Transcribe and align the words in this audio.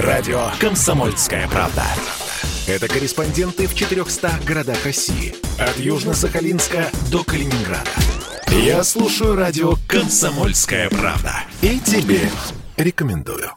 Радио 0.00 0.50
«Комсомольская 0.60 1.48
правда». 1.48 1.82
Это 2.68 2.86
корреспонденты 2.86 3.66
в 3.66 3.74
400 3.74 4.30
городах 4.46 4.84
России. 4.84 5.34
От 5.58 5.76
Южно-Сахалинска 5.76 6.86
до 7.10 7.24
Калининграда. 7.24 7.90
Я 8.48 8.84
слушаю 8.84 9.34
радио 9.34 9.74
«Комсомольская 9.88 10.88
правда». 10.88 11.32
И 11.62 11.80
тебе 11.80 12.30
рекомендую. 12.76 13.50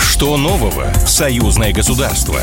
Что 0.00 0.38
нового 0.38 0.90
в 1.04 1.08
союзное 1.10 1.74
государство? 1.74 2.40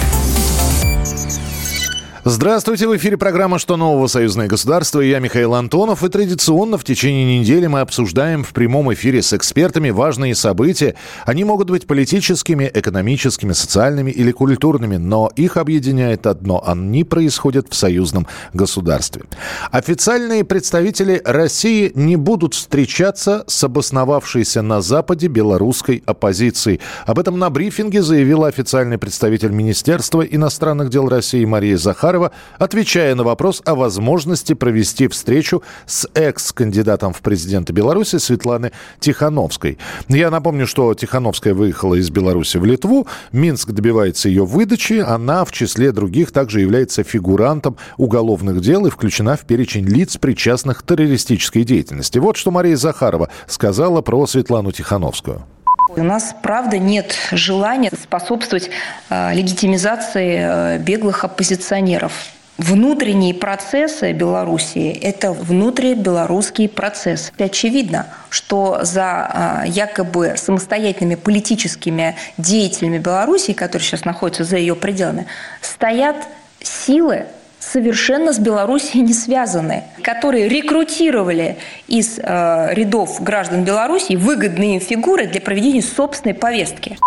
Здравствуйте, 2.28 2.88
в 2.88 2.98
эфире 2.98 3.18
программа 3.18 3.60
«Что 3.60 3.78
нового? 3.78 4.08
Союзное 4.08 4.48
государство» 4.48 5.00
и 5.00 5.10
я, 5.10 5.20
Михаил 5.20 5.54
Антонов. 5.54 6.04
И 6.04 6.10
традиционно 6.10 6.80
в 6.80 6.84
течение 6.84 7.40
недели 7.40 7.68
мы 7.68 7.82
обсуждаем 7.82 8.44
в 8.44 8.52
прямом 8.52 8.92
эфире 8.96 9.22
с 9.22 9.32
экспертами 9.32 9.92
важные 9.92 10.34
события. 10.34 10.96
Они 11.28 11.44
могут 11.44 11.70
быть 11.70 11.86
политическими, 11.86 12.72
экономическими, 12.74 13.54
социальными 13.54 14.10
или 14.10 14.32
культурными, 14.32 14.98
но 14.98 15.30
их 15.36 15.56
объединяет 15.58 16.26
одно– 16.26 16.64
они 16.66 17.04
происходят 17.04 17.68
в 17.70 17.76
союзном 17.76 18.26
государстве. 18.54 19.22
Официальные 19.70 20.46
представители 20.46 21.22
России 21.24 21.92
не 21.94 22.16
будут 22.16 22.56
встречаться 22.56 23.44
с 23.46 23.64
обосновавшейся 23.64 24.64
на 24.64 24.82
Западе 24.82 25.28
белорусской 25.28 26.02
оппозицией. 26.08 26.82
Об 27.06 27.20
этом 27.20 27.38
на 27.38 27.52
брифинге 27.52 28.02
заявила 28.02 28.48
официальный 28.48 28.98
представитель 28.98 29.52
Министерства 29.52 30.24
иностранных 30.24 30.90
дел 30.90 31.08
России 31.08 31.46
Мария 31.46 31.78
Захарова 31.78 32.15
Захарова, 32.16 32.32
отвечая 32.58 33.16
на 33.16 33.24
вопрос 33.24 33.62
о 33.66 33.76
возможности 33.76 34.54
провести 34.54 35.08
встречу 35.08 35.64
с 35.86 36.08
экс-кандидатом 36.14 37.14
в 37.14 37.22
президенты 37.22 37.74
Беларуси 37.74 38.18
Светланы 38.18 38.72
Тихановской. 39.00 39.78
Я 40.08 40.32
напомню, 40.32 40.66
что 40.68 40.94
Тихановская 40.94 41.54
выехала 41.54 41.96
из 41.96 42.10
Беларуси 42.10 42.58
в 42.58 42.66
Литву. 42.66 43.08
Минск 43.32 43.72
добивается 43.72 44.30
ее 44.30 44.46
выдачи. 44.46 45.04
Она, 45.06 45.44
в 45.44 45.52
числе 45.52 45.92
других, 45.92 46.32
также 46.32 46.62
является 46.62 47.04
фигурантом 47.04 47.78
уголовных 47.98 48.62
дел 48.62 48.86
и 48.86 48.90
включена 48.90 49.36
в 49.36 49.42
перечень 49.42 49.86
лиц, 49.86 50.18
причастных 50.18 50.80
к 50.80 50.84
террористической 50.84 51.64
деятельности. 51.64 52.20
Вот 52.20 52.38
что 52.38 52.52
Мария 52.52 52.78
Захарова 52.78 53.30
сказала 53.48 54.02
про 54.02 54.26
Светлану 54.26 54.72
Тихановскую. 54.72 55.46
У 55.90 56.04
нас, 56.04 56.36
правда, 56.42 56.78
нет 56.80 57.16
желания 57.32 57.92
способствовать 57.92 58.70
э, 59.10 59.34
легитимизации 59.34 60.40
э, 60.40 60.78
беглых 60.80 61.24
оппозиционеров. 61.24 62.12
Внутренние 62.58 63.34
процессы 63.34 64.14
Белоруссии– 64.14 64.92
это 65.02 65.32
внутрибелорусский 65.32 66.70
процесс. 66.70 67.32
Очевидно, 67.38 68.08
что 68.30 68.80
за 68.84 69.64
э, 69.66 69.70
якобы 69.70 70.36
самостоятельными 70.38 71.16
политическими 71.16 72.16
деятелями 72.38 72.98
Беларуси, 72.98 73.54
которые 73.54 73.86
сейчас 73.86 74.06
находятся 74.06 74.44
за 74.44 74.58
ее 74.58 74.76
пределами, 74.76 75.28
стоят 75.62 76.16
силы, 76.62 77.26
совершенно 77.72 78.34
с 78.34 78.40
Белоруссией 78.40 79.04
не 79.04 79.14
связаны, 79.14 79.84
которые 80.02 80.48
рекрутировали 80.48 81.58
из 81.88 82.20
э, 82.20 82.74
рядов 82.74 83.22
граждан 83.22 83.64
Беларуси 83.64 84.16
выгодные 84.16 84.80
фигуры 84.80 85.28
для 85.28 85.42
проведения 85.42 85.82
собственной 85.82 86.36
повестки. 86.36 86.98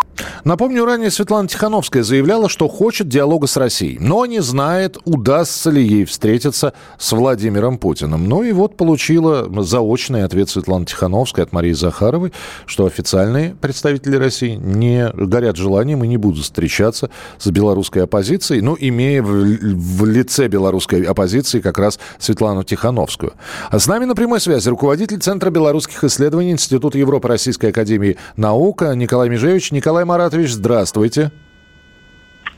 Напомню, 0.45 0.85
ранее 0.85 1.11
Светлана 1.11 1.49
Тихановская 1.49 2.03
заявляла, 2.03 2.49
что 2.49 2.69
хочет 2.69 3.09
диалога 3.09 3.47
с 3.47 3.57
Россией, 3.57 3.99
но 4.01 4.27
не 4.27 4.41
знает, 4.41 4.99
удастся 5.05 5.71
ли 5.71 5.83
ей 5.85 6.05
встретиться 6.05 6.73
с 6.99 7.13
Владимиром 7.13 7.79
Путиным. 7.79 8.29
Ну 8.29 8.43
и 8.43 8.53
вот 8.53 8.77
получила 8.77 9.49
заочный 9.63 10.25
ответ 10.25 10.49
Светланы 10.49 10.87
Тихановской 10.87 11.45
от 11.45 11.53
Марии 11.53 11.73
Захаровой, 11.73 12.33
что 12.67 12.87
официальные 12.87 13.57
представители 13.61 14.17
России 14.17 14.55
не 14.55 15.11
горят 15.15 15.57
желанием 15.57 16.05
и 16.05 16.09
не 16.09 16.17
будут 16.17 16.45
встречаться 16.45 17.11
с 17.39 17.47
белорусской 17.51 18.05
оппозицией, 18.05 18.61
ну, 18.61 18.77
имея 18.79 19.23
в, 19.23 19.29
в 19.29 20.05
лице 20.07 20.49
белорусской 20.49 21.03
оппозиции 21.03 21.61
как 21.61 21.79
раз 21.79 21.99
Светлану 22.19 22.63
Тихановскую. 22.63 23.33
А 23.71 23.79
с 23.79 23.87
нами 23.87 24.05
на 24.05 24.15
прямой 24.15 24.41
связи 24.41 24.69
руководитель 24.69 25.19
Центра 25.19 25.51
белорусских 25.51 26.05
исследований 26.05 26.53
Института 26.53 26.99
Европы 26.99 27.29
Российской 27.29 27.71
Академии 27.71 28.17
Наук 28.37 28.83
Николай 28.95 29.29
Межевич. 29.29 29.73
Николай 29.73 30.05
Маратович, 30.05 30.38
здравствуйте. 30.47 31.31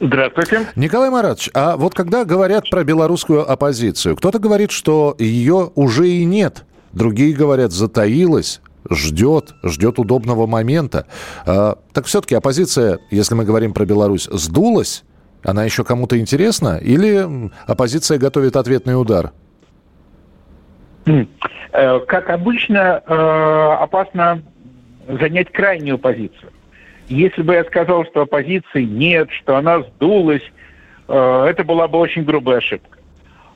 Здравствуйте. 0.01 0.67
Николай 0.77 1.11
Маратович, 1.11 1.51
а 1.53 1.77
вот 1.77 1.95
когда 1.95 2.25
говорят 2.25 2.71
про 2.71 2.85
белорусскую 2.85 3.51
оппозицию, 3.51 4.17
кто-то 4.17 4.39
говорит, 4.39 4.71
что 4.71 5.15
ее 5.19 5.71
уже 5.75 6.09
и 6.09 6.25
нет, 6.25 6.65
другие 6.93 7.35
говорят, 7.35 7.73
затаилась, 7.73 8.63
ждет, 8.89 9.55
ждет 9.63 9.99
удобного 9.99 10.47
момента. 10.47 11.07
А, 11.45 11.79
так 11.93 12.07
все-таки 12.07 12.35
оппозиция, 12.35 12.99
если 13.11 13.35
мы 13.35 13.45
говорим 13.45 13.75
про 13.75 13.85
Беларусь, 13.85 14.29
сдулась? 14.31 15.05
Она 15.43 15.65
еще 15.65 15.85
кому-то 15.85 16.19
интересна? 16.19 16.79
Или 16.79 17.51
оппозиция 17.67 18.19
готовит 18.19 18.57
ответный 18.57 19.01
удар? 19.01 19.33
Э, 21.73 22.01
как 22.01 22.31
обычно, 22.31 23.03
э, 23.07 23.83
опасно 23.83 24.43
занять 25.09 25.51
крайнюю 25.53 25.99
позицию. 25.99 26.53
Если 27.11 27.43
бы 27.43 27.55
я 27.55 27.65
сказал, 27.65 28.05
что 28.05 28.23
оппозиции 28.23 28.85
нет, 28.85 29.31
что 29.33 29.57
она 29.57 29.81
сдулась, 29.81 30.45
э, 31.09 31.47
это 31.49 31.65
была 31.65 31.89
бы 31.89 31.99
очень 31.99 32.23
грубая 32.23 32.59
ошибка. 32.59 32.99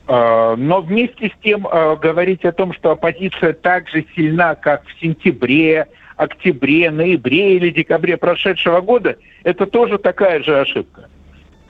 Э, 0.09 0.55
но 0.57 0.81
вместе 0.81 1.29
с 1.29 1.41
тем 1.41 1.65
э, 1.65 1.95
говорить 1.95 2.43
о 2.43 2.51
том, 2.51 2.73
что 2.73 2.91
оппозиция 2.91 3.53
так 3.53 3.87
же 3.87 4.05
сильна, 4.13 4.55
как 4.55 4.85
в 4.85 4.99
сентябре, 4.99 5.87
октябре, 6.17 6.91
ноябре 6.91 7.55
или 7.55 7.69
декабре 7.69 8.17
прошедшего 8.17 8.81
года, 8.81 9.15
это 9.43 9.65
тоже 9.67 9.99
такая 9.99 10.43
же 10.43 10.59
ошибка. 10.59 11.07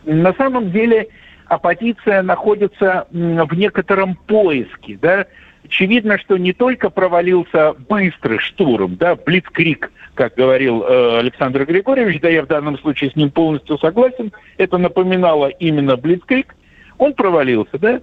На 0.05 0.33
самом 0.33 0.71
деле 0.71 1.09
оппозиция 1.45 2.23
находится 2.23 3.05
в 3.11 3.53
некотором 3.53 4.15
поиске. 4.15 4.97
Да? 4.99 5.27
Очевидно, 5.65 6.19
что 6.19 6.37
не 6.37 6.53
только 6.53 6.89
провалился 6.89 7.73
быстрый 7.89 8.37
штурм, 8.37 8.97
да, 8.97 9.15
блицкрик, 9.15 9.91
как 10.13 10.35
говорил 10.35 10.83
э, 10.83 11.19
Александр 11.19 11.65
Григорьевич, 11.65 12.21
да 12.21 12.29
я 12.29 12.43
в 12.43 12.47
данном 12.47 12.77
случае 12.77 13.09
с 13.09 13.15
ним 13.15 13.31
полностью 13.31 13.79
согласен, 13.79 14.31
это 14.57 14.77
напоминало 14.77 15.47
именно 15.47 15.97
блицкрик, 15.97 16.55
он 16.99 17.13
провалился, 17.13 17.79
да, 17.79 18.01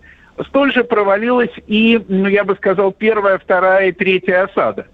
столь 0.49 0.73
же 0.73 0.83
провалилась 0.83 1.53
и, 1.69 2.01
ну, 2.09 2.27
я 2.27 2.43
бы 2.43 2.57
сказал, 2.57 2.91
первая, 2.91 3.39
вторая 3.39 3.89
и 3.89 3.93
третья 3.93 4.45
осада. 4.45 4.89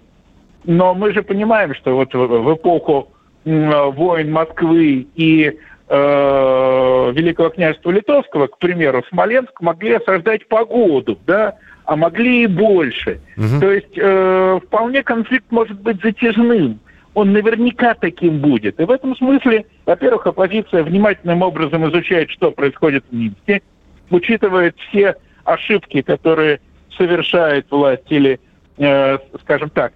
Но 0.65 0.93
мы 0.93 1.11
же 1.11 1.23
понимаем, 1.23 1.73
что 1.73 1.95
вот 1.95 2.13
в, 2.13 2.53
эпоху 2.53 3.11
войн 3.45 4.31
Москвы 4.31 5.07
и 5.15 5.57
э, 5.87 7.11
Великого 7.15 7.49
княжества 7.49 7.89
Литовского, 7.89 8.45
к 8.45 8.59
примеру, 8.59 9.03
Смоленск 9.09 9.59
могли 9.59 9.93
осаждать 9.93 10.47
погоду, 10.47 11.17
да, 11.25 11.55
а 11.89 11.95
могли 11.95 12.43
и 12.43 12.47
больше. 12.47 13.19
Угу. 13.35 13.59
То 13.59 13.71
есть 13.71 13.97
э, 13.97 14.59
вполне 14.63 15.01
конфликт 15.01 15.47
может 15.49 15.81
быть 15.81 15.99
затяжным. 16.03 16.79
Он 17.15 17.33
наверняка 17.33 17.95
таким 17.95 18.37
будет. 18.41 18.79
И 18.79 18.83
в 18.83 18.91
этом 18.91 19.15
смысле, 19.15 19.65
во-первых, 19.87 20.27
оппозиция 20.27 20.83
внимательным 20.83 21.41
образом 21.41 21.89
изучает, 21.89 22.29
что 22.29 22.51
происходит 22.51 23.03
в 23.09 23.15
Минске, 23.15 23.63
учитывает 24.11 24.75
все 24.87 25.15
ошибки, 25.45 26.03
которые 26.03 26.59
совершает 26.95 27.65
власть 27.71 28.05
или, 28.09 28.39
э, 28.77 29.17
скажем 29.41 29.71
так, 29.71 29.91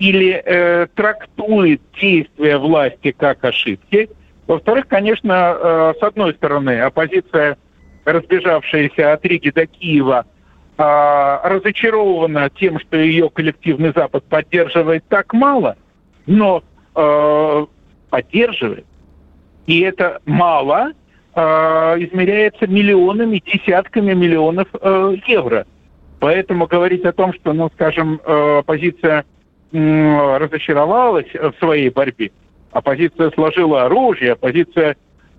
или 0.00 0.42
э, 0.44 0.88
трактует 0.92 1.80
действия 2.00 2.58
власти 2.58 3.14
как 3.16 3.44
ошибки. 3.44 4.10
Во-вторых, 4.48 4.88
конечно, 4.88 5.56
э, 5.56 5.94
с 6.00 6.02
одной 6.02 6.34
стороны, 6.34 6.80
оппозиция, 6.80 7.58
разбежавшаяся 8.04 9.12
от 9.12 9.24
Риги 9.24 9.50
до 9.50 9.66
Киева– 9.66 10.26
разочарована 10.78 12.50
тем, 12.50 12.78
что 12.78 12.96
ее 12.96 13.28
коллективный 13.30 13.92
Запад 13.94 14.24
поддерживает 14.24 15.04
так 15.08 15.32
мало, 15.32 15.76
но 16.26 16.62
э, 16.94 17.66
поддерживает. 18.10 18.86
И 19.66 19.80
это 19.80 20.20
мало 20.24 20.92
э, 21.34 21.40
измеряется 21.40 22.66
миллионами, 22.68 23.42
десятками 23.44 24.14
миллионов 24.14 24.68
э, 24.80 25.16
евро. 25.26 25.66
Поэтому 26.20 26.66
говорить 26.66 27.04
о 27.04 27.12
том, 27.12 27.32
что, 27.34 27.52
ну, 27.52 27.70
скажем, 27.74 28.20
э, 28.24 28.58
оппозиция 28.58 29.24
э, 29.72 30.36
разочаровалась 30.38 31.32
в 31.34 31.52
своей 31.58 31.90
борьбе, 31.90 32.30
оппозиция 32.72 33.30
сложила 33.32 33.84
оружие, 33.84 34.32
оппозиция, 34.32 34.90
э, 34.92 34.94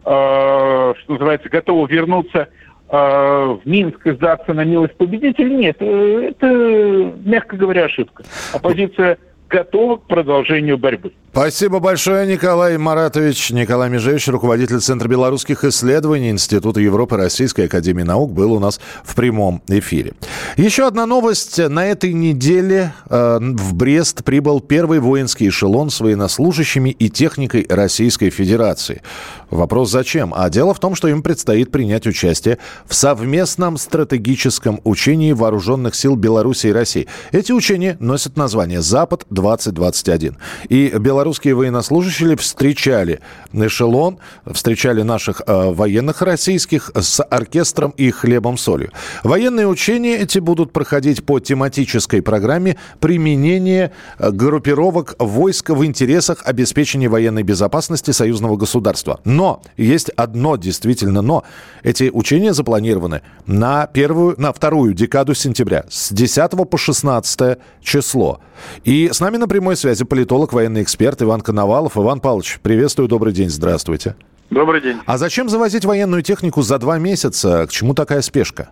что 0.06 1.14
называется, 1.14 1.50
готова 1.50 1.88
вернуться 1.88 2.42
а, 2.42 2.50
в 2.92 3.62
Минск 3.66 4.00
сдаться 4.06 4.54
на 4.54 4.64
милость 4.64 4.96
победителя, 4.96 5.50
нет, 5.50 5.78
э, 5.80 6.30
это, 6.32 7.14
мягко 7.24 7.56
говоря, 7.56 7.86
ошибка. 7.86 8.24
Оппозиция 8.54 9.18
готова 9.48 9.98
к 9.98 10.08
продолжению 10.08 10.78
борьбы. 10.78 11.12
Спасибо 11.32 11.80
большое, 11.80 12.26
Николай 12.26 12.76
Маратович. 12.80 13.52
Николай 13.52 13.88
Межевич, 13.88 14.28
руководитель 14.30 14.80
Центра 14.80 15.08
белорусских 15.08 15.64
исследований 15.64 16.32
Института 16.32 16.80
Европы 16.80 17.18
Российской 17.18 17.66
Академии 17.66 18.02
Наук, 18.02 18.34
был 18.34 18.52
у 18.54 18.60
нас 18.60 18.80
в 19.04 19.14
прямом 19.14 19.62
эфире. 19.68 20.14
Еще 20.58 20.88
одна 20.88 21.06
новость. 21.06 21.60
На 21.60 21.86
этой 21.86 22.14
неделе 22.14 22.94
э, 23.08 23.40
в 23.40 23.76
Брест 23.76 24.24
прибыл 24.24 24.60
первый 24.60 25.00
воинский 25.00 25.50
эшелон 25.50 25.92
с 25.92 26.00
военнослужащими 26.00 26.90
и 26.90 27.10
техникой 27.12 27.64
Российской 27.70 28.32
Федерации. 28.32 29.04
Вопрос 29.52 29.92
зачем? 29.92 30.34
А 30.36 30.50
дело 30.50 30.74
в 30.74 30.80
том, 30.80 30.96
что 30.96 31.08
им 31.08 31.22
предстоит 31.22 31.72
принять 31.72 32.08
участие 32.08 32.58
в 32.88 32.96
совместном 32.96 33.78
стратегическом 33.78 34.82
учении 34.84 35.32
вооруженных 35.32 35.94
сил 35.94 36.16
Беларуси 36.16 36.68
и 36.68 36.72
России. 36.72 37.08
Эти 37.32 37.52
учения 37.52 37.98
носят 38.00 38.36
название 38.36 38.82
«Запад-2021». 38.82 40.36
И 40.70 40.92
белорусские 41.30 41.54
военнослужащие 41.54 42.36
встречали 42.38 43.20
эшелон, 43.54 44.18
встречали 44.52 45.04
наших 45.04 45.44
э, 45.46 45.72
военных 45.72 46.24
российских 46.24 46.90
с 46.96 47.22
оркестром 47.24 47.94
и 47.98 48.10
хлебом-солью. 48.10 48.92
Военные 49.24 49.68
учения 49.68 50.18
эти 50.18 50.40
будут 50.40 50.74
проходить 50.74 51.24
по 51.24 51.40
тематической 51.40 52.24
программе 52.24 52.78
применения 53.00 53.92
э, 54.18 54.32
группировок 54.32 55.16
войск 55.20 55.70
в 55.70 55.86
интересах 55.86 56.42
обеспечения 56.46 57.10
военной 57.10 57.44
безопасности 57.44 58.10
союзного 58.10 58.58
государства. 58.58 59.20
Но 59.24 59.62
есть 59.78 60.10
одно 60.10 60.56
действительно 60.56 61.22
но. 61.22 61.44
Эти 61.84 62.10
учения 62.12 62.54
запланированы 62.54 63.22
на 63.46 63.86
первую, 63.86 64.34
на 64.42 64.52
вторую 64.52 64.96
декаду 64.96 65.36
сентября 65.36 65.86
с 65.90 66.12
10 66.12 66.52
по 66.68 66.78
16 66.78 67.60
число. 67.82 68.40
И 68.84 69.10
с 69.12 69.20
нами 69.20 69.38
на 69.38 69.48
прямой 69.48 69.76
связи 69.76 70.04
политолог, 70.04 70.54
военный 70.54 70.84
эксперт 70.84 71.09
Иван 71.22 71.42
Коновалов. 71.42 71.98
Иван 71.98 72.20
Павлович, 72.20 72.60
приветствую, 72.62 73.08
добрый 73.08 73.34
день, 73.34 73.50
здравствуйте. 73.50 74.16
Добрый 74.50 74.82
день. 74.82 74.98
А 75.06 75.18
зачем 75.18 75.50
завозить 75.50 75.86
военную 75.86 76.22
технику 76.22 76.62
за 76.62 76.80
два 76.80 76.98
месяца? 76.98 77.68
К 77.68 77.72
чему 77.72 77.94
такая 77.94 78.22
спешка? 78.22 78.70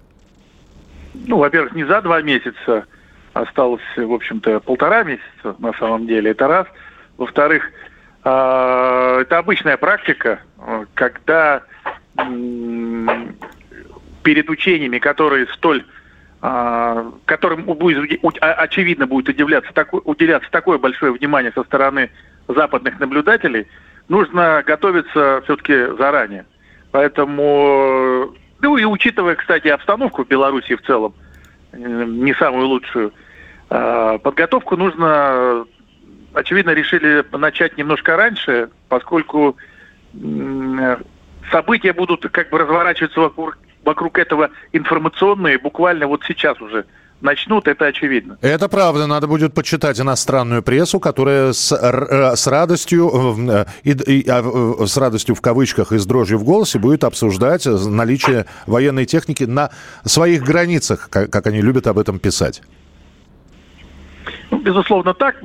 Ну, 1.13 1.38
во-первых, 1.38 1.74
не 1.74 1.86
за 1.86 2.01
два 2.01 2.22
месяца, 2.22 2.86
осталось, 3.34 3.81
в 3.95 4.12
общем-то, 4.12 4.60
полтора 4.62 5.04
месяца 5.04 5.56
на 5.60 5.74
самом 5.74 6.07
деле, 6.07 6.31
это 6.31 6.48
раз. 6.48 6.68
Во-вторых, 7.18 7.63
а, 8.24 9.22
это 9.22 9.38
обычная 9.38 9.78
практика, 9.78 10.40
когда 10.94 11.63
перед 14.24 14.50
учениями, 14.50 14.98
которые 14.98 15.48
столь 15.54 15.86
которым 16.39 17.63
будет, 17.63 18.19
очевидно 18.39 19.07
будет 19.07 19.30
удивляться, 19.30 19.74
такой, 19.74 20.01
уделяться 20.04 20.50
такое 20.51 20.78
большое 20.78 21.12
внимание 21.12 21.51
со 21.51 21.63
стороны 21.63 22.12
западных 22.48 23.00
наблюдателей, 23.00 23.68
нужно 24.07 24.63
готовиться 24.66 25.42
все-таки 25.45 25.98
заранее. 25.98 26.45
Поэтому, 26.92 28.36
ну 28.62 28.78
и 28.78 28.86
учитывая, 28.86 29.36
кстати, 29.36 29.68
обстановку 29.68 30.24
в 30.24 30.28
Беларуси 30.28 30.75
в 30.75 30.81
целом, 30.84 31.16
не 31.74 32.34
самую 32.36 32.68
лучшую, 32.68 33.13
а, 33.69 34.19
подготовку 34.19 34.78
нужно 34.78 35.66
очевидно, 36.38 36.72
решили 36.72 37.25
начать 37.31 37.78
немножко 37.78 38.16
раньше, 38.16 38.69
поскольку 38.90 39.57
события 41.51 41.94
будут 41.94 42.30
как 42.30 42.50
бы 42.50 42.60
разворачиваться 42.60 43.19
вокруг, 43.19 43.57
вокруг 43.88 44.19
этого 44.19 44.50
информационные 44.74 45.57
буквально 45.57 46.07
вот 46.07 46.22
сейчас 46.28 46.60
уже 46.60 46.86
начнут, 47.22 47.68
это 47.68 47.86
очевидно. 47.86 48.38
Это 48.42 48.68
правда. 48.68 49.07
Надо 49.07 49.28
будет 49.28 49.54
почитать 49.54 50.00
иностранную 50.00 50.62
прессу, 50.62 51.00
которая 51.00 51.54
с, 51.54 51.72
э, 51.72 52.36
с 52.36 52.48
радостью, 52.48 53.10
э, 53.50 53.66
и, 53.84 53.92
и, 53.92 54.30
а, 54.30 54.44
э, 54.44 54.86
с 54.86 54.98
радостью 54.98 55.36
в 55.36 55.42
кавычках 55.42 55.94
и 55.94 55.98
с 55.98 56.06
дрожью 56.06 56.38
в 56.38 56.44
голосе 56.44 56.80
будет 56.80 57.06
обсуждать 57.06 57.66
наличие 57.66 58.45
военной 58.68 59.06
техники 59.06 59.45
на 59.45 59.72
своих 60.04 60.44
границах, 60.44 61.10
как, 61.10 61.31
как 61.31 61.48
они 61.48 61.62
любят 61.62 61.88
об 61.88 61.98
этом 61.98 62.19
писать. 62.19 62.62
Ну, 64.51 64.60
безусловно, 64.60 65.13
так 65.13 65.38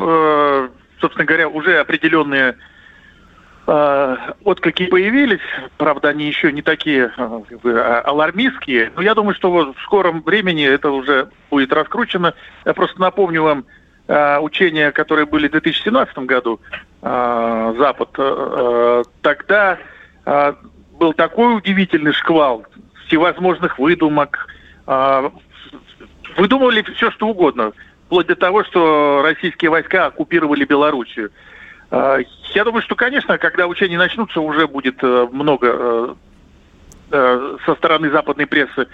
собственно 1.02 1.26
говоря, 1.26 1.48
уже 1.48 1.78
определенные 1.78 2.50
э, 2.50 2.54
отклики 4.44 4.86
появились. 4.86 5.40
Правда, 5.78 6.08
они 6.08 6.26
еще 6.26 6.52
не 6.52 6.62
такие 6.62 7.12
э, 7.16 8.02
алармистские. 8.04 8.92
Но 8.94 9.02
я 9.02 9.14
думаю, 9.14 9.34
что 9.34 9.50
в 9.50 9.80
скором 9.82 10.22
времени 10.22 10.64
это 10.64 10.90
уже 10.90 11.28
будет 11.50 11.72
раскручено. 11.72 12.34
Я 12.64 12.74
просто 12.74 13.00
напомню 13.00 13.42
вам 13.42 13.64
э, 14.08 14.38
учения, 14.40 14.90
которые 14.90 15.26
были 15.26 15.48
в 15.48 15.52
2017 15.52 16.18
году, 16.18 16.60
э, 17.02 17.74
Запад. 17.78 19.06
Тогда 19.22 19.78
был 20.98 21.14
такой 21.14 21.56
удивительный 21.56 22.12
шквал 22.12 22.66
всевозможных 23.06 23.78
выдумок. 23.78 24.46
Выдумывали 26.36 26.82
все, 26.94 27.10
что 27.10 27.26
угодно 27.28 27.72
вплоть 28.12 28.26
до 28.26 28.36
того, 28.36 28.62
что 28.62 29.22
российские 29.22 29.70
войска 29.70 30.04
оккупировали 30.04 30.66
Белоруссию. 30.66 31.30
А, 31.92 32.18
я 32.54 32.64
думаю, 32.64 32.80
что, 32.80 32.96
конечно, 32.96 33.36
когда 33.36 33.66
учения 33.66 33.98
начнутся, 33.98 34.40
уже 34.40 34.66
будет 34.66 34.96
э, 35.02 35.28
много 35.30 35.68
э, 35.68 36.14
э, 37.10 37.56
со 37.66 37.74
стороны 37.74 38.10
западной 38.10 38.46
прессы 38.46 38.88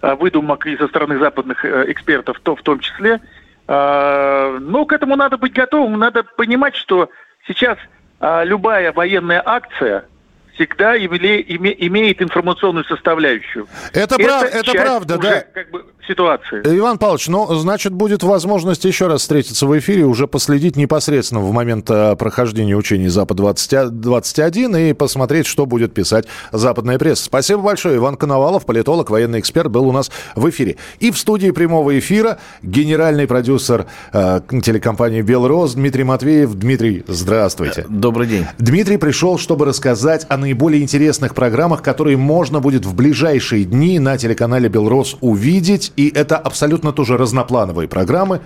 выдумок 0.00 0.64
и 0.66 0.76
со 0.78 0.88
стороны 0.88 1.18
западных 1.18 1.64
экспертов, 1.64 2.40
то 2.42 2.56
в 2.56 2.62
том 2.62 2.78
числе. 2.80 3.20
А, 3.66 4.56
но 4.60 4.86
к 4.86 4.92
этому 4.94 5.14
надо 5.14 5.36
быть 5.36 5.52
готовым, 5.52 5.98
надо 5.98 6.22
понимать, 6.22 6.74
что 6.74 7.10
сейчас 7.46 7.76
а, 8.18 8.44
любая 8.44 8.92
военная 8.92 9.42
акция– 9.44 10.06
всегда 10.58 10.96
име, 10.96 11.40
име, 11.40 11.74
имеет 11.86 12.20
информационную 12.20 12.84
составляющую. 12.84 13.66
Это, 13.92 14.16
это, 14.16 14.16
прав, 14.16 14.54
это 14.54 14.72
правда, 14.72 15.18
уже, 15.18 15.28
да. 15.28 15.40
Как 15.54 15.70
бы, 15.70 15.86
ситуации. 16.08 16.62
Иван 16.64 16.98
Павлович, 16.98 17.28
ну, 17.28 17.54
значит, 17.54 17.92
будет 17.92 18.22
возможность 18.22 18.84
еще 18.84 19.06
раз 19.06 19.20
встретиться 19.20 19.66
в 19.66 19.78
эфире, 19.78 20.04
уже 20.04 20.26
последить 20.26 20.76
непосредственно 20.76 21.40
в 21.40 21.52
момент 21.52 21.88
э, 21.90 22.16
прохождения 22.16 22.74
учений 22.74 23.08
Запад-21 23.08 24.90
и 24.90 24.92
посмотреть, 24.94 25.46
что 25.46 25.66
будет 25.66 25.94
писать 25.94 26.26
западная 26.50 26.98
пресса. 26.98 27.24
Спасибо 27.24 27.62
большое. 27.62 27.96
Иван 27.96 28.16
Коновалов, 28.16 28.64
политолог, 28.64 29.10
военный 29.10 29.40
эксперт, 29.40 29.70
был 29.70 29.86
у 29.86 29.92
нас 29.92 30.10
в 30.34 30.48
эфире. 30.50 30.76
И 30.98 31.10
в 31.10 31.18
студии 31.18 31.50
прямого 31.50 31.98
эфира 31.98 32.38
генеральный 32.62 33.26
продюсер 33.26 33.86
э, 34.12 34.40
телекомпании 34.62 35.22
«Белрос» 35.22 35.74
Дмитрий 35.74 36.04
Матвеев. 36.04 36.54
Дмитрий, 36.54 37.04
здравствуйте. 37.06 37.84
Добрый 37.88 38.26
день. 38.26 38.46
Дмитрий 38.58 38.96
пришел, 38.96 39.38
чтобы 39.38 39.66
рассказать 39.66 40.26
о 40.28 40.36
наиболее 40.36 40.82
интересных 40.82 41.34
программах, 41.34 41.82
которые 41.82 42.16
можно 42.16 42.60
будет 42.60 42.86
в 42.86 42.94
ближайшие 42.94 43.64
дни 43.64 43.98
на 43.98 44.16
телеканале 44.16 44.68
«Белрос» 44.68 45.16
увидеть. 45.20 45.92
И 45.98 46.12
это 46.14 46.36
абсолютно 46.36 46.92
тоже 46.92 47.16
разноплановые 47.16 47.88
программы. 47.88 48.40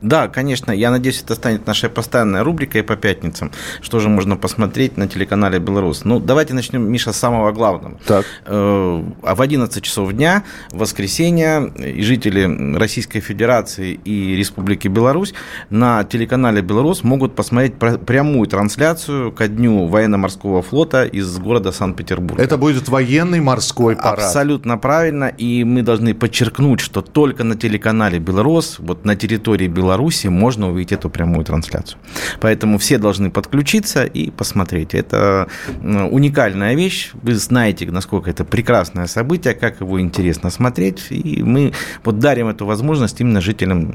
Да, 0.00 0.28
конечно. 0.28 0.72
Я 0.72 0.90
надеюсь, 0.90 1.22
это 1.22 1.34
станет 1.34 1.66
нашей 1.66 1.88
постоянной 1.88 2.42
рубрикой 2.42 2.82
по 2.82 2.96
пятницам. 2.96 3.50
Что 3.82 4.00
же 4.00 4.08
можно 4.08 4.36
посмотреть 4.36 4.96
на 4.96 5.08
телеканале 5.08 5.58
«Беларусь». 5.58 6.04
Ну, 6.04 6.20
давайте 6.20 6.54
начнем, 6.54 6.90
Миша, 6.90 7.12
с 7.12 7.16
самого 7.16 7.52
главного. 7.52 7.98
Так. 8.06 8.24
А 8.46 9.34
в 9.34 9.40
11 9.40 9.82
часов 9.82 10.12
дня, 10.12 10.44
в 10.70 10.78
воскресенье, 10.78 11.72
и 11.76 12.02
жители 12.02 12.76
Российской 12.76 13.20
Федерации 13.20 13.98
и 14.04 14.36
Республики 14.36 14.88
Беларусь 14.88 15.34
на 15.70 16.04
телеканале 16.04 16.62
«Беларусь» 16.62 17.02
могут 17.02 17.34
посмотреть 17.34 17.74
прямую 17.74 18.46
трансляцию 18.46 19.32
ко 19.32 19.48
дню 19.48 19.86
военно-морского 19.86 20.62
флота 20.62 21.04
из 21.04 21.38
города 21.38 21.72
Санкт-Петербурга. 21.72 22.42
Это 22.42 22.56
будет 22.56 22.88
военный 22.88 23.40
морской 23.40 23.96
парад. 23.96 24.20
Абсолютно 24.20 24.78
правильно. 24.78 25.26
И 25.26 25.64
мы 25.64 25.82
должны 25.82 26.14
подчеркнуть, 26.14 26.80
что 26.80 27.02
только 27.02 27.44
на 27.44 27.56
телеканале 27.56 28.18
«Беларусь», 28.18 28.76
вот 28.78 29.04
на 29.04 29.16
территории 29.16 29.66
Беларуси, 29.66 29.87
Беларуси 29.88 30.26
можно 30.26 30.68
увидеть 30.68 30.92
эту 30.92 31.08
прямую 31.08 31.44
трансляцию. 31.44 31.98
Поэтому 32.40 32.76
все 32.76 32.98
должны 32.98 33.30
подключиться 33.30 34.04
и 34.04 34.30
посмотреть. 34.30 34.94
Это 34.94 35.48
уникальная 35.82 36.74
вещь. 36.74 37.12
Вы 37.14 37.34
знаете, 37.34 37.86
насколько 37.90 38.30
это 38.30 38.44
прекрасное 38.44 39.06
событие, 39.06 39.54
как 39.54 39.80
его 39.80 39.98
интересно 39.98 40.50
смотреть. 40.50 41.06
И 41.08 41.42
мы 41.42 41.72
вот 42.04 42.18
дарим 42.18 42.48
эту 42.48 42.66
возможность 42.66 43.20
именно 43.20 43.40
жителям 43.40 43.94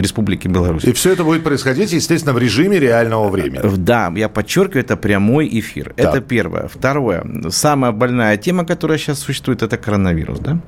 Республики 0.00 0.48
Беларусь. 0.48 0.84
И 0.84 0.92
все 0.92 1.12
это 1.12 1.24
будет 1.24 1.44
происходить, 1.44 1.92
естественно, 1.92 2.32
в 2.32 2.38
режиме 2.38 2.78
реального 2.78 3.28
времени. 3.28 3.60
Да, 3.76 4.12
я 4.14 4.28
подчеркиваю, 4.28 4.84
это 4.84 4.96
прямой 4.96 5.48
эфир. 5.52 5.94
Да. 5.96 6.10
Это 6.10 6.20
первое. 6.20 6.68
Второе. 6.68 7.24
Самая 7.50 7.92
больная 7.92 8.36
тема, 8.36 8.64
которая 8.64 8.98
сейчас 8.98 9.18
существует, 9.20 9.62
это 9.62 9.76
коронавирус, 9.76 10.38
да? 10.40 10.58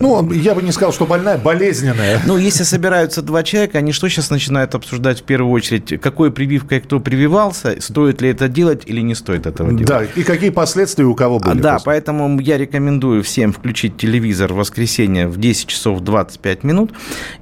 Ну, 0.00 0.32
я 0.32 0.54
бы 0.54 0.62
не 0.62 0.72
сказал, 0.72 0.92
что 0.92 1.06
больная, 1.06 1.38
болезненная. 1.38 2.20
Ну, 2.26 2.36
если 2.36 2.64
собираются 2.64 3.22
два 3.22 3.42
человека, 3.42 3.78
они 3.78 3.92
что 3.92 4.08
сейчас 4.08 4.30
начинают 4.30 4.74
обсуждать 4.74 5.20
в 5.20 5.24
первую 5.24 5.52
очередь, 5.52 6.00
какой 6.00 6.30
прививкой 6.30 6.80
кто 6.80 7.00
прививался, 7.00 7.76
стоит 7.80 8.20
ли 8.20 8.30
это 8.30 8.48
делать 8.48 8.82
или 8.86 9.00
не 9.00 9.14
стоит 9.14 9.46
этого 9.46 9.70
делать. 9.70 9.86
Да, 9.86 10.02
и 10.04 10.22
какие 10.22 10.50
последствия 10.50 11.04
у 11.04 11.14
кого 11.14 11.38
были. 11.38 11.60
Да, 11.60 11.74
после. 11.74 11.86
поэтому 11.86 12.40
я 12.40 12.58
рекомендую 12.58 13.22
всем 13.22 13.52
включить 13.52 13.96
телевизор 13.96 14.52
в 14.52 14.56
воскресенье 14.56 15.28
в 15.28 15.38
10 15.38 15.66
часов 15.66 16.00
25 16.00 16.64
минут 16.64 16.92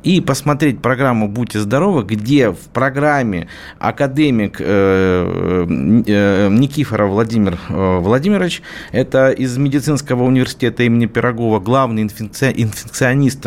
и 0.03 0.21
посмотреть 0.21 0.81
программу 0.81 1.24
«Будьте 1.28 1.61
здоровы», 1.61 2.04
где 2.04 2.50
в 2.50 2.59
программе 2.73 3.49
академик 3.78 4.57
э, 4.61 5.66
э, 6.07 6.49
Никифоров 6.50 7.11
Владимир 7.11 7.59
э, 7.69 7.99
Владимирович, 7.99 8.62
это 8.93 9.31
из 9.31 9.57
медицинского 9.57 10.25
университета 10.25 10.83
имени 10.83 11.07
Пирогова, 11.07 11.61
главный 11.61 12.02
инфекционист 12.02 13.47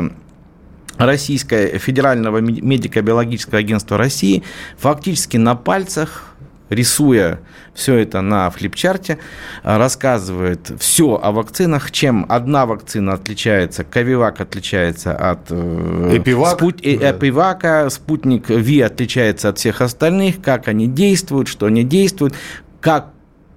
Российское 0.98 1.78
федерального 1.78 2.40
медико-биологического 2.40 3.60
агентства 3.60 3.98
России 3.98 4.44
фактически 4.78 5.38
на 5.38 5.56
пальцах 5.56 6.36
рисуя 6.70 7.40
все 7.74 7.96
это 7.96 8.22
на 8.22 8.50
флипчарте, 8.50 9.20
рассказывает 9.64 10.72
все 10.80 11.20
о 11.22 11.32
вакцинах, 11.32 11.92
чем 11.92 12.26
одна 12.30 12.66
вакцина 12.66 13.14
отличается, 13.14 13.84
Ковивак 13.84 14.42
отличается 14.42 15.16
от 15.16 15.48
э, 15.50 16.18
Эпивак, 16.18 16.58
спут... 16.58 16.78
да. 16.82 17.12
Эпивака, 17.12 17.90
спутник 17.90 18.50
Ви 18.50 18.82
отличается 18.82 19.50
от 19.50 19.58
всех 19.60 19.82
остальных, 19.82 20.42
как 20.42 20.68
они 20.68 20.88
действуют, 20.88 21.48
что 21.48 21.68
они 21.68 21.84
действуют, 21.84 22.34
как 22.82 23.12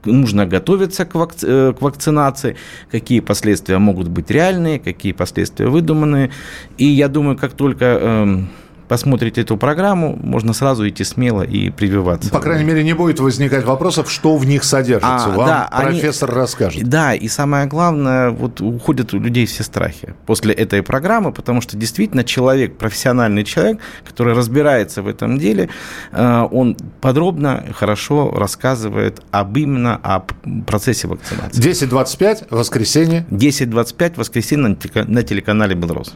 нужно 0.05 0.47
готовиться 0.47 1.05
к, 1.05 1.15
вакци... 1.15 1.47
Э, 1.49 1.73
к 1.73 1.83
вакцинации, 1.83 2.57
какие 2.91 3.21
последствия 3.21 3.79
могут 3.79 4.09
быть 4.09 4.31
реальные, 4.31 4.79
какие 4.79 5.13
последствия 5.13 5.67
выдуманные. 5.67 6.31
И 6.79 6.87
я 6.87 7.09
думаю, 7.09 7.37
как 7.37 7.53
только 7.53 7.85
эм, 7.85 8.51
посмотрите 8.91 9.43
эту 9.43 9.57
программу, 9.57 10.19
можно 10.21 10.53
сразу 10.53 10.87
идти 10.89 11.05
смело 11.05 11.43
и 11.43 11.71
прививаться. 11.71 12.29
По 12.31 12.41
крайней 12.41 12.65
мере, 12.65 12.83
не 12.83 12.93
будет 12.93 13.21
возникать 13.21 13.65
вопросов, 13.65 14.11
что 14.11 14.37
в 14.37 14.45
них 14.45 14.65
содержится. 14.65 15.27
А, 15.27 15.29
Вам 15.29 15.47
да, 15.47 15.71
профессор 15.71 16.31
они, 16.31 16.39
расскажет. 16.41 16.83
Да, 16.89 17.15
и 17.15 17.29
самое 17.29 17.67
главное, 17.67 18.31
вот 18.31 18.61
уходят 18.61 19.15
у 19.15 19.21
людей 19.21 19.47
все 19.47 19.63
страхи 19.63 20.15
после 20.27 20.53
этой 20.55 20.83
программы, 20.83 21.31
потому 21.31 21.61
что 21.61 21.77
действительно 21.77 22.25
человек, 22.25 22.79
профессиональный 22.79 23.45
человек, 23.45 23.79
который 24.05 24.35
разбирается 24.35 25.03
в 25.03 25.07
этом 25.07 25.39
деле, 25.39 25.69
э, 26.11 26.49
он 26.51 26.77
подробно, 27.01 27.67
хорошо 27.73 28.33
рассказывает 28.33 29.21
об 29.31 29.57
именно 29.57 30.01
о 30.03 30.25
процессе 30.67 31.07
вакцинации. 31.07 31.63
10.25, 31.63 32.49
воскресенье. 32.51 33.25
10.25, 33.31 34.15
воскресенье 34.17 34.77
на 35.07 35.23
телеканале 35.23 35.77
«Белрос». 35.77 36.15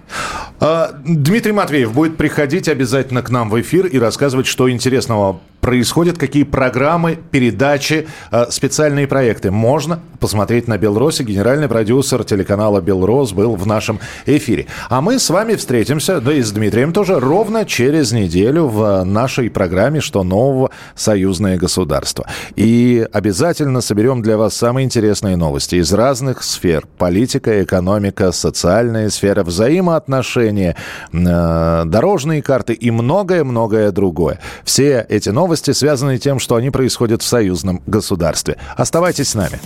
А, 0.58 0.90
Дмитрий 1.04 1.52
Матвеев 1.52 1.92
будет 1.92 2.16
приходить 2.16 2.63
приходить 2.64 2.68
обязательно 2.68 3.22
к 3.22 3.30
нам 3.30 3.50
в 3.50 3.60
эфир 3.60 3.86
и 3.86 3.98
рассказывать, 3.98 4.46
что 4.46 4.70
интересного 4.70 5.40
происходит, 5.64 6.18
какие 6.18 6.42
программы, 6.42 7.18
передачи, 7.30 8.06
э, 8.30 8.44
специальные 8.50 9.06
проекты. 9.06 9.50
Можно 9.50 9.98
посмотреть 10.20 10.68
на 10.68 10.76
Белросе. 10.76 11.24
Генеральный 11.24 11.68
продюсер 11.68 12.22
телеканала 12.22 12.82
Белрос 12.82 13.32
был 13.32 13.56
в 13.56 13.66
нашем 13.66 13.98
эфире. 14.26 14.66
А 14.90 15.00
мы 15.00 15.18
с 15.18 15.30
вами 15.30 15.54
встретимся, 15.54 16.20
да 16.20 16.34
и 16.34 16.42
с 16.42 16.52
Дмитрием 16.52 16.92
тоже, 16.92 17.18
ровно 17.18 17.64
через 17.64 18.12
неделю 18.12 18.66
в 18.66 19.04
нашей 19.04 19.48
программе 19.48 20.02
«Что 20.02 20.22
нового? 20.22 20.70
Союзное 20.94 21.56
государство». 21.56 22.26
И 22.56 23.06
обязательно 23.10 23.80
соберем 23.80 24.20
для 24.20 24.36
вас 24.36 24.54
самые 24.54 24.84
интересные 24.84 25.36
новости 25.36 25.76
из 25.76 25.90
разных 25.94 26.42
сфер. 26.42 26.86
Политика, 26.98 27.62
экономика, 27.62 28.32
социальная 28.32 29.08
сфера, 29.08 29.42
взаимоотношения, 29.42 30.76
э, 31.10 31.82
дорожные 31.86 32.42
карты 32.42 32.74
и 32.74 32.90
многое-многое 32.90 33.92
другое. 33.92 34.40
Все 34.62 35.06
эти 35.08 35.30
новости 35.54 35.70
связаны 35.70 36.18
тем, 36.18 36.40
что 36.40 36.56
они 36.56 36.70
происходят 36.70 37.22
в 37.22 37.26
союзном 37.26 37.80
государстве. 37.86 38.56
Оставайтесь 38.76 39.28
с 39.28 39.34
нами. 39.36 39.60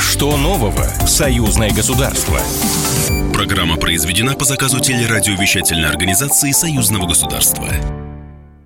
Что 0.00 0.36
нового 0.36 0.82
в 1.04 1.08
союзное 1.08 1.70
государство? 1.70 2.40
Программа 3.32 3.76
произведена 3.76 4.34
по 4.34 4.44
заказу 4.44 4.80
телерадиовещательной 4.80 5.88
организации 5.88 6.50
союзного 6.50 7.06
государства. 7.06 7.68